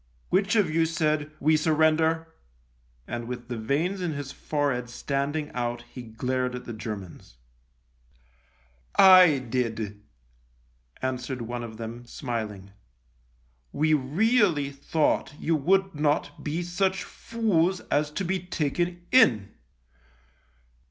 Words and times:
"Which 0.31 0.55
of 0.55 0.67
you 0.67 0.87
said' 0.87 1.29
We 1.39 1.55
surrender?'" 1.55 2.33
and 3.07 3.27
with 3.27 3.49
the 3.49 3.55
veins 3.59 4.01
in 4.01 4.13
his 4.13 4.31
forehead 4.31 4.89
standing 4.89 5.51
out 5.51 5.83
he 5.93 6.01
glared 6.01 6.55
at 6.55 6.65
the 6.65 6.73
Germans. 6.73 7.37
THE 8.97 9.03
LIEUTENANT 9.03 9.41
47" 9.43 9.45
I 9.45 9.47
did," 9.47 10.01
answered 11.03 11.41
one 11.43 11.63
of 11.63 11.77
them, 11.77 12.07
smiling." 12.07 12.71
We 13.81 13.93
really 13.93 14.71
thought 14.71 15.35
you 15.39 15.55
would 15.55 15.93
not 15.93 16.43
be 16.43 16.63
such 16.63 17.03
fools 17.03 17.81
as 17.91 18.09
to 18.09 18.25
be 18.25 18.39
taken 18.39 19.05
in." 19.11 19.53